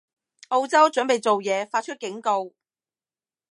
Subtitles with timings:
[0.49, 2.51] 澳洲準備做嘢，發出警告